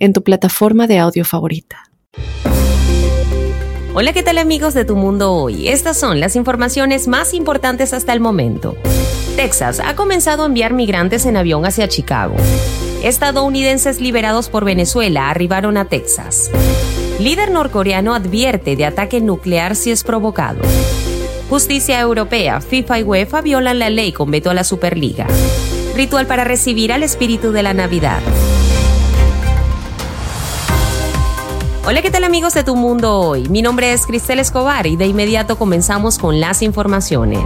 en 0.00 0.12
tu 0.12 0.24
plataforma 0.24 0.88
de 0.88 0.98
audio 0.98 1.24
favorita. 1.24 1.84
Hola, 3.92 4.12
¿qué 4.12 4.22
tal 4.22 4.38
amigos 4.38 4.72
de 4.72 4.84
Tu 4.84 4.96
Mundo 4.96 5.32
Hoy? 5.32 5.68
Estas 5.68 5.98
son 5.98 6.20
las 6.20 6.36
informaciones 6.36 7.06
más 7.06 7.34
importantes 7.34 7.92
hasta 7.92 8.12
el 8.12 8.20
momento. 8.20 8.76
Texas 9.36 9.80
ha 9.84 9.94
comenzado 9.94 10.42
a 10.42 10.46
enviar 10.46 10.72
migrantes 10.72 11.26
en 11.26 11.36
avión 11.36 11.66
hacia 11.66 11.88
Chicago. 11.88 12.36
Estadounidenses 13.02 14.00
liberados 14.00 14.48
por 14.48 14.64
Venezuela 14.64 15.28
arribaron 15.28 15.76
a 15.76 15.86
Texas. 15.86 16.50
Líder 17.18 17.50
norcoreano 17.50 18.14
advierte 18.14 18.76
de 18.76 18.86
ataque 18.86 19.20
nuclear 19.20 19.76
si 19.76 19.90
es 19.90 20.02
provocado. 20.02 20.60
Justicia 21.50 22.00
Europea, 22.00 22.60
FIFA 22.60 23.00
y 23.00 23.02
UEFA 23.02 23.40
violan 23.42 23.78
la 23.78 23.90
ley 23.90 24.12
con 24.12 24.30
veto 24.30 24.50
a 24.50 24.54
la 24.54 24.64
Superliga. 24.64 25.26
Ritual 25.96 26.26
para 26.26 26.44
recibir 26.44 26.92
al 26.92 27.02
espíritu 27.02 27.52
de 27.52 27.62
la 27.62 27.74
Navidad. 27.74 28.20
Hola, 31.86 32.02
¿qué 32.02 32.10
tal 32.10 32.24
amigos 32.24 32.52
de 32.52 32.62
Tu 32.62 32.76
Mundo 32.76 33.18
Hoy? 33.18 33.48
Mi 33.48 33.62
nombre 33.62 33.94
es 33.94 34.06
Cristel 34.06 34.38
Escobar 34.38 34.86
y 34.86 34.96
de 34.96 35.06
inmediato 35.06 35.56
comenzamos 35.56 36.18
con 36.18 36.38
las 36.38 36.60
informaciones. 36.60 37.40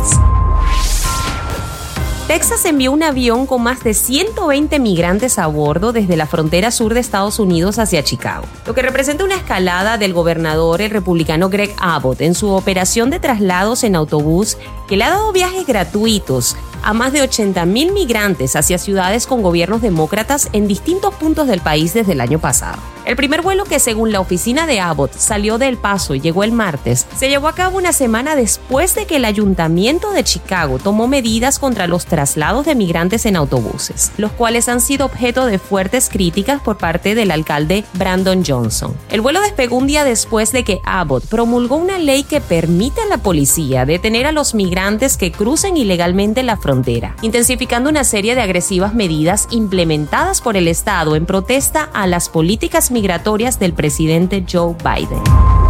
Texas 2.26 2.64
envió 2.64 2.90
un 2.90 3.04
avión 3.04 3.46
con 3.46 3.62
más 3.62 3.84
de 3.84 3.94
120 3.94 4.80
migrantes 4.80 5.38
a 5.38 5.46
bordo 5.46 5.92
desde 5.92 6.16
la 6.16 6.26
frontera 6.26 6.72
sur 6.72 6.94
de 6.94 7.00
Estados 7.00 7.38
Unidos 7.38 7.78
hacia 7.78 8.02
Chicago, 8.02 8.44
lo 8.66 8.74
que 8.74 8.82
representa 8.82 9.24
una 9.24 9.36
escalada 9.36 9.98
del 9.98 10.12
gobernador 10.12 10.80
el 10.80 10.90
republicano 10.90 11.48
Greg 11.48 11.72
Abbott 11.78 12.20
en 12.20 12.34
su 12.34 12.50
operación 12.50 13.10
de 13.10 13.20
traslados 13.20 13.84
en 13.84 13.94
autobús 13.94 14.56
que 14.88 14.96
le 14.96 15.04
ha 15.04 15.10
dado 15.10 15.32
viajes 15.32 15.64
gratuitos 15.64 16.56
a 16.82 16.92
más 16.92 17.12
de 17.12 17.22
80.000 17.22 17.92
migrantes 17.92 18.56
hacia 18.56 18.78
ciudades 18.78 19.26
con 19.26 19.42
gobiernos 19.42 19.80
demócratas 19.80 20.48
en 20.52 20.66
distintos 20.66 21.14
puntos 21.14 21.46
del 21.46 21.60
país 21.60 21.94
desde 21.94 22.12
el 22.12 22.20
año 22.20 22.40
pasado. 22.40 22.78
El 23.04 23.16
primer 23.16 23.42
vuelo 23.42 23.64
que 23.64 23.80
según 23.80 24.12
la 24.12 24.20
oficina 24.20 24.66
de 24.66 24.80
Abbott 24.80 25.12
salió 25.12 25.58
de 25.58 25.68
El 25.68 25.76
Paso 25.76 26.14
y 26.14 26.20
llegó 26.20 26.42
el 26.42 26.52
martes, 26.52 27.06
se 27.14 27.28
llevó 27.28 27.48
a 27.48 27.54
cabo 27.54 27.76
una 27.76 27.92
semana 27.92 28.34
después 28.34 28.94
de 28.94 29.04
que 29.04 29.16
el 29.16 29.26
ayuntamiento 29.26 30.12
de 30.12 30.24
Chicago 30.24 30.78
tomó 30.78 31.06
medidas 31.06 31.58
contra 31.58 31.86
los 31.86 32.06
traslados 32.06 32.64
de 32.64 32.74
migrantes 32.74 33.26
en 33.26 33.36
autobuses, 33.36 34.10
los 34.16 34.32
cuales 34.32 34.70
han 34.70 34.80
sido 34.80 35.04
objeto 35.04 35.44
de 35.44 35.58
fuertes 35.58 36.08
críticas 36.08 36.62
por 36.62 36.78
parte 36.78 37.14
del 37.14 37.30
alcalde 37.30 37.84
Brandon 37.92 38.42
Johnson. 38.42 38.96
El 39.10 39.20
vuelo 39.20 39.42
despegó 39.42 39.76
un 39.76 39.86
día 39.86 40.04
después 40.04 40.52
de 40.52 40.64
que 40.64 40.80
Abbott 40.84 41.26
promulgó 41.26 41.76
una 41.76 41.98
ley 41.98 42.22
que 42.22 42.40
permite 42.40 43.02
a 43.02 43.06
la 43.06 43.18
policía 43.18 43.84
detener 43.84 44.24
a 44.24 44.32
los 44.32 44.54
migrantes 44.54 45.18
que 45.18 45.30
crucen 45.30 45.76
ilegalmente 45.76 46.42
la 46.42 46.56
frontera, 46.56 47.16
intensificando 47.20 47.90
una 47.90 48.04
serie 48.04 48.34
de 48.34 48.40
agresivas 48.40 48.94
medidas 48.94 49.46
implementadas 49.50 50.40
por 50.40 50.56
el 50.56 50.68
Estado 50.68 51.16
en 51.16 51.26
protesta 51.26 51.90
a 51.92 52.06
las 52.06 52.30
políticas 52.30 52.93
migratorias 52.94 53.58
del 53.58 53.74
presidente 53.74 54.44
Joe 54.50 54.74
Biden. 54.82 55.63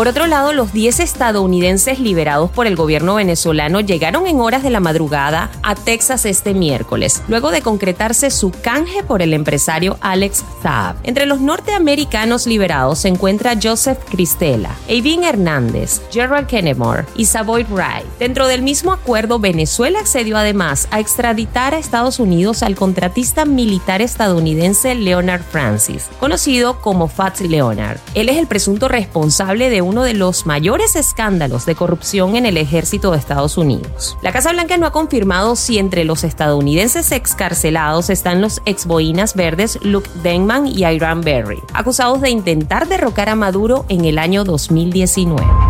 Por 0.00 0.08
otro 0.08 0.26
lado, 0.26 0.54
los 0.54 0.72
10 0.72 0.98
estadounidenses 1.00 2.00
liberados 2.00 2.50
por 2.50 2.66
el 2.66 2.74
gobierno 2.74 3.16
venezolano 3.16 3.80
llegaron 3.80 4.26
en 4.26 4.40
horas 4.40 4.62
de 4.62 4.70
la 4.70 4.80
madrugada 4.80 5.50
a 5.62 5.74
Texas 5.74 6.24
este 6.24 6.54
miércoles, 6.54 7.22
luego 7.28 7.50
de 7.50 7.60
concretarse 7.60 8.30
su 8.30 8.50
canje 8.50 9.02
por 9.02 9.20
el 9.20 9.34
empresario 9.34 9.98
Alex 10.00 10.42
Saab. 10.62 10.96
Entre 11.02 11.26
los 11.26 11.42
norteamericanos 11.42 12.46
liberados 12.46 13.00
se 13.00 13.08
encuentra 13.08 13.58
Joseph 13.62 13.98
Cristela, 14.08 14.74
Avin 14.88 15.22
Hernández, 15.22 16.00
Gerald 16.10 16.46
Kennemore 16.46 17.04
y 17.14 17.26
Savoy 17.26 17.64
Wright. 17.64 18.06
Dentro 18.18 18.46
del 18.46 18.62
mismo 18.62 18.94
acuerdo, 18.94 19.38
Venezuela 19.38 20.00
accedió 20.00 20.38
además 20.38 20.88
a 20.92 21.00
extraditar 21.00 21.74
a 21.74 21.78
Estados 21.78 22.20
Unidos 22.20 22.62
al 22.62 22.74
contratista 22.74 23.44
militar 23.44 24.00
estadounidense 24.00 24.94
Leonard 24.94 25.42
Francis, 25.42 26.08
conocido 26.18 26.80
como 26.80 27.06
Fats 27.06 27.42
Leonard. 27.42 27.98
Él 28.14 28.30
es 28.30 28.38
el 28.38 28.46
presunto 28.46 28.88
responsable 28.88 29.68
de 29.68 29.89
uno 29.90 30.04
de 30.04 30.14
los 30.14 30.46
mayores 30.46 30.96
escándalos 30.96 31.66
de 31.66 31.74
corrupción 31.74 32.36
en 32.36 32.46
el 32.46 32.56
ejército 32.56 33.10
de 33.10 33.18
Estados 33.18 33.58
Unidos. 33.58 34.16
La 34.22 34.32
Casa 34.32 34.52
Blanca 34.52 34.76
no 34.76 34.86
ha 34.86 34.92
confirmado 34.92 35.56
si 35.56 35.78
entre 35.78 36.04
los 36.04 36.24
estadounidenses 36.24 37.12
excarcelados 37.12 38.08
están 38.08 38.40
los 38.40 38.62
ex 38.66 38.86
boinas 38.86 39.34
verdes 39.34 39.78
Luke 39.82 40.08
Denman 40.22 40.66
y 40.66 40.86
Iran 40.86 41.20
Berry, 41.20 41.60
acusados 41.74 42.20
de 42.20 42.30
intentar 42.30 42.88
derrocar 42.88 43.28
a 43.28 43.34
Maduro 43.34 43.84
en 43.88 44.04
el 44.04 44.18
año 44.18 44.44
2019. 44.44 45.69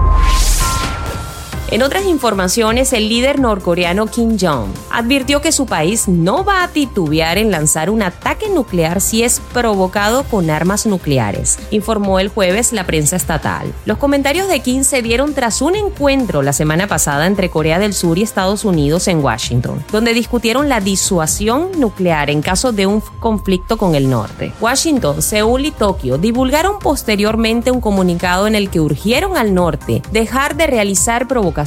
En 1.72 1.84
otras 1.84 2.04
informaciones, 2.04 2.92
el 2.92 3.08
líder 3.08 3.38
norcoreano 3.38 4.06
Kim 4.06 4.36
Jong 4.40 4.70
advirtió 4.90 5.40
que 5.40 5.52
su 5.52 5.66
país 5.66 6.08
no 6.08 6.44
va 6.44 6.64
a 6.64 6.68
titubear 6.68 7.38
en 7.38 7.52
lanzar 7.52 7.90
un 7.90 8.02
ataque 8.02 8.48
nuclear 8.48 9.00
si 9.00 9.22
es 9.22 9.40
provocado 9.52 10.24
con 10.24 10.50
armas 10.50 10.86
nucleares, 10.86 11.60
informó 11.70 12.18
el 12.18 12.26
jueves 12.26 12.72
la 12.72 12.86
prensa 12.86 13.14
estatal. 13.14 13.72
Los 13.84 13.98
comentarios 13.98 14.48
de 14.48 14.58
Kim 14.58 14.82
se 14.82 15.00
dieron 15.00 15.32
tras 15.32 15.62
un 15.62 15.76
encuentro 15.76 16.42
la 16.42 16.52
semana 16.52 16.88
pasada 16.88 17.28
entre 17.28 17.50
Corea 17.50 17.78
del 17.78 17.94
Sur 17.94 18.18
y 18.18 18.22
Estados 18.22 18.64
Unidos 18.64 19.06
en 19.06 19.22
Washington, 19.22 19.84
donde 19.92 20.12
discutieron 20.12 20.68
la 20.68 20.80
disuasión 20.80 21.70
nuclear 21.78 22.30
en 22.30 22.42
caso 22.42 22.72
de 22.72 22.88
un 22.88 23.00
conflicto 23.20 23.78
con 23.78 23.94
el 23.94 24.10
norte. 24.10 24.52
Washington, 24.60 25.22
Seúl 25.22 25.66
y 25.66 25.70
Tokio 25.70 26.18
divulgaron 26.18 26.80
posteriormente 26.80 27.70
un 27.70 27.80
comunicado 27.80 28.48
en 28.48 28.56
el 28.56 28.70
que 28.70 28.80
urgieron 28.80 29.36
al 29.36 29.54
norte 29.54 30.02
dejar 30.10 30.56
de 30.56 30.66
realizar 30.66 31.28
provocaciones 31.28 31.59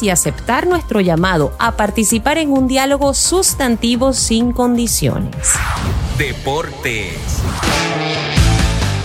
y 0.00 0.10
aceptar 0.10 0.66
nuestro 0.66 1.00
llamado 1.00 1.52
a 1.58 1.72
participar 1.72 2.38
en 2.38 2.50
un 2.50 2.68
diálogo 2.68 3.14
sustantivo 3.14 4.12
sin 4.12 4.52
condiciones. 4.52 5.54
Deportes. 6.16 7.16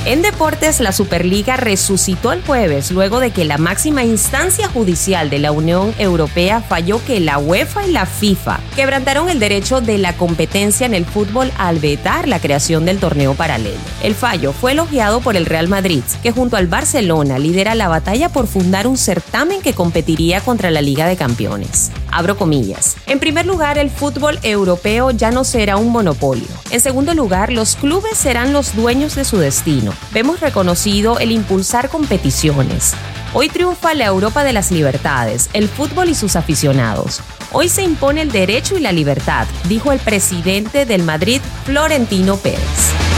En 0.06 0.22
deportes, 0.22 0.82
la 0.82 0.92
Superliga 0.92 1.58
resucitó 1.58 2.32
el 2.32 2.44
jueves 2.44 2.92
luego 2.92 3.20
de 3.20 3.32
que 3.32 3.44
la 3.44 3.58
máxima 3.58 4.04
instancia 4.04 4.68
judicial 4.68 5.32
de 5.32 5.40
la 5.40 5.52
Unión 5.52 5.96
Europea 5.98 6.62
falló 6.62 7.04
que 7.04 7.20
la 7.20 7.40
UEFA 7.40 7.88
y 7.88 7.92
la 7.92 8.06
FIFA 8.06 8.60
quebrantaron 8.76 9.30
el 9.30 9.40
derecho 9.40 9.82
de 9.82 9.98
la 9.98 10.14
competencia 10.14 10.86
en 10.86 10.94
el 10.94 11.06
fútbol 11.06 11.52
al 11.58 11.80
vetar 11.80 12.28
la 12.28 12.40
creación 12.40 12.86
del 12.86 13.00
torneo 13.00 13.34
paralelo. 13.34 13.80
El 14.04 14.14
fallo 14.14 14.54
fue 14.54 14.74
elogiado 14.74 15.22
por 15.22 15.36
el 15.36 15.48
Real 15.48 15.70
Madrid, 15.70 16.04
que 16.22 16.32
junto 16.32 16.56
al 16.56 16.68
Barcelona 16.68 17.40
lidera 17.40 17.74
la 17.74 17.88
batalla 17.88 18.30
por 18.30 18.46
fundar 18.46 18.86
un 18.86 18.98
certamen 18.98 19.60
que 19.64 19.74
competiría 19.74 20.40
contra 20.40 20.70
la 20.70 20.84
Liga 20.84 21.08
de 21.08 21.16
Campeones. 21.18 21.90
Abro 22.12 22.38
comillas. 22.38 22.96
En 23.08 23.20
primer 23.20 23.48
lugar, 23.48 23.80
el 23.80 23.90
fútbol 23.90 24.38
europeo 24.44 25.10
ya 25.10 25.32
no 25.32 25.44
será 25.44 25.78
un 25.78 25.90
monopolio. 25.90 26.46
En 26.70 26.80
segundo 26.80 27.16
lugar, 27.16 27.52
los 27.52 27.76
clubes 27.76 28.16
serán 28.18 28.54
los 28.54 28.76
dueños 28.76 29.16
de 29.16 29.26
su 29.26 29.40
destino 29.40 29.95
vemos 30.12 30.40
reconocido 30.40 31.20
el 31.20 31.32
impulsar 31.32 31.90
competiciones. 31.90 32.94
Hoy 33.34 33.50
triunfa 33.50 33.94
la 33.94 34.06
Europa 34.06 34.44
de 34.44 34.54
las 34.54 34.72
libertades, 34.72 35.50
el 35.54 35.68
fútbol 35.68 36.10
y 36.10 36.16
sus 36.16 36.36
aficionados. 36.36 37.22
Hoy 37.52 37.70
se 37.70 37.84
impone 37.84 38.22
el 38.22 38.32
derecho 38.32 38.78
y 38.78 38.80
la 38.80 38.92
libertad, 38.92 39.48
dijo 39.68 39.92
el 39.92 40.00
presidente 40.00 40.86
del 40.86 41.04
Madrid, 41.04 41.42
Florentino 41.66 42.38
Pérez. 42.38 43.15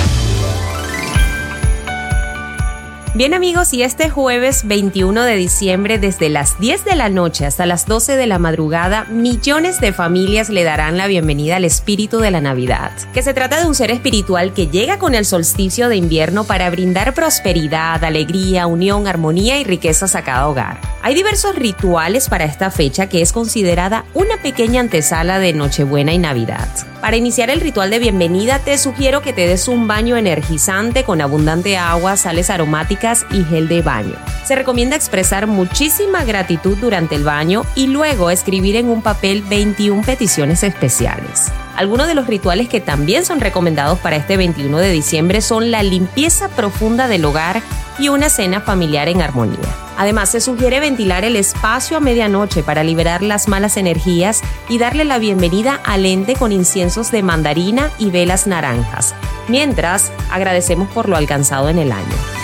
Bien 3.18 3.34
amigos, 3.34 3.74
y 3.74 3.82
este 3.82 4.12
jueves 4.12 4.68
21 4.68 5.24
de 5.24 5.36
diciembre 5.38 5.98
desde 5.98 6.30
las 6.30 6.60
10 6.60 6.86
de 6.86 6.96
la 6.96 7.10
noche 7.10 7.48
hasta 7.48 7.66
las 7.66 7.88
12 7.88 8.16
de 8.16 8.28
la 8.28 8.38
madrugada, 8.38 9.06
millones 9.06 9.82
de 9.82 9.92
familias 9.92 10.52
le 10.52 10.64
darán 10.64 10.98
la 10.98 11.08
bienvenida 11.08 11.56
al 11.56 11.66
espíritu 11.66 12.20
de 12.20 12.30
la 12.30 12.42
Navidad, 12.42 12.92
que 13.16 13.24
se 13.24 13.34
trata 13.34 13.60
de 13.60 13.66
un 13.66 13.74
ser 13.74 13.90
espiritual 13.90 14.54
que 14.54 14.68
llega 14.68 15.00
con 15.00 15.16
el 15.16 15.26
solsticio 15.26 15.90
de 15.90 15.96
invierno 15.96 16.44
para 16.44 16.70
brindar 16.70 17.16
prosperidad, 17.16 18.04
alegría, 18.04 18.68
unión, 18.68 19.08
armonía 19.08 19.60
y 19.60 19.64
riquezas 19.64 20.16
a 20.16 20.22
cada 20.22 20.48
hogar. 20.48 20.80
Hay 21.02 21.16
diversos 21.16 21.56
rituales 21.56 22.30
para 22.30 22.46
esta 22.46 22.70
fecha 22.70 23.10
que 23.10 23.24
es 23.24 23.34
considerada 23.34 24.06
una 24.14 24.38
pequeña 24.44 24.80
antesala 24.80 25.40
de 25.40 25.54
Nochebuena 25.54 26.14
y 26.14 26.20
Navidad. 26.20 26.68
Para 27.02 27.16
iniciar 27.16 27.52
el 27.52 27.62
ritual 27.62 27.92
de 27.92 28.00
bienvenida 28.00 28.60
te 28.60 28.78
sugiero 28.78 29.22
que 29.22 29.32
te 29.32 29.48
des 29.48 29.68
un 29.68 29.88
baño 29.88 30.18
energizante 30.18 31.04
con 31.04 31.22
abundante 31.22 31.78
agua, 31.78 32.18
sales 32.18 32.50
aromáticas 32.50 33.26
y 33.32 33.44
gel 33.44 33.68
de 33.68 33.82
baño. 33.84 34.16
Se 34.46 34.56
recomienda 34.56 34.96
expresar 34.96 35.46
muchísima 35.46 36.26
gratitud 36.26 36.76
durante 36.78 37.16
el 37.16 37.24
baño 37.24 37.64
y 37.76 37.88
luego 37.88 38.32
escribir 38.32 38.76
en 38.78 38.90
un 38.90 39.04
papel 39.04 39.44
21 39.44 40.02
peticiones 40.02 40.64
especiales. 40.64 41.52
Algunos 41.78 42.08
de 42.08 42.16
los 42.16 42.26
rituales 42.26 42.68
que 42.68 42.82
también 42.82 43.24
son 43.24 43.40
recomendados 43.40 44.00
para 44.00 44.16
este 44.16 44.36
21 44.36 44.80
de 44.80 44.92
diciembre 44.92 45.42
son 45.42 45.70
la 45.70 45.84
limpieza 45.84 46.50
profunda 46.50 47.08
del 47.08 47.24
hogar 47.24 47.62
y 48.00 48.10
una 48.10 48.30
cena 48.30 48.62
familiar 48.62 49.08
en 49.10 49.22
armonía. 49.22 49.60
Además, 49.96 50.30
se 50.30 50.42
sugiere 50.42 50.80
ventilar 50.80 51.24
el 51.24 51.36
espacio 51.36 51.96
a 51.96 52.00
medianoche 52.00 52.64
para 52.64 52.84
liberar 52.84 53.22
las 53.22 53.48
malas 53.48 53.78
energías 53.78 54.42
y 54.70 54.80
darle 54.80 55.06
la 55.06 55.20
bienvenida 55.20 55.80
al 55.86 56.08
ente 56.08 56.36
con 56.36 56.52
inciensos 56.52 57.12
de 57.12 57.22
mandarina 57.22 57.92
y 58.00 58.10
velas 58.10 58.48
naranjas, 58.48 59.14
mientras 59.48 60.12
agradecemos 60.32 60.90
por 60.90 61.08
lo 61.08 61.16
alcanzado 61.16 61.70
en 61.70 61.78
el 61.78 61.92
año. 61.92 62.37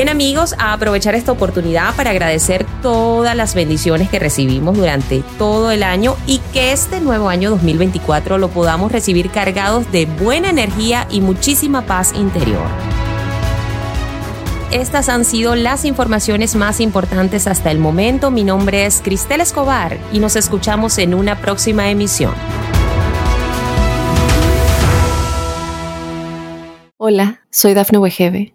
Bien 0.00 0.08
amigos, 0.08 0.54
a 0.56 0.72
aprovechar 0.72 1.14
esta 1.14 1.30
oportunidad 1.30 1.94
para 1.94 2.08
agradecer 2.08 2.64
todas 2.80 3.36
las 3.36 3.54
bendiciones 3.54 4.08
que 4.08 4.18
recibimos 4.18 4.74
durante 4.78 5.22
todo 5.36 5.70
el 5.72 5.82
año 5.82 6.16
y 6.26 6.38
que 6.54 6.72
este 6.72 7.02
nuevo 7.02 7.28
año 7.28 7.50
2024 7.50 8.38
lo 8.38 8.48
podamos 8.48 8.92
recibir 8.92 9.28
cargados 9.28 9.92
de 9.92 10.06
buena 10.06 10.48
energía 10.48 11.06
y 11.10 11.20
muchísima 11.20 11.82
paz 11.82 12.14
interior. 12.14 12.64
Estas 14.70 15.10
han 15.10 15.26
sido 15.26 15.54
las 15.54 15.84
informaciones 15.84 16.56
más 16.56 16.80
importantes 16.80 17.46
hasta 17.46 17.70
el 17.70 17.78
momento. 17.78 18.30
Mi 18.30 18.42
nombre 18.42 18.86
es 18.86 19.02
Cristel 19.04 19.42
Escobar 19.42 19.98
y 20.14 20.18
nos 20.18 20.34
escuchamos 20.34 20.96
en 20.96 21.12
una 21.12 21.42
próxima 21.42 21.90
emisión. 21.90 22.32
Hola, 26.96 27.42
soy 27.50 27.74
Dafne 27.74 27.98
Wegebe 27.98 28.54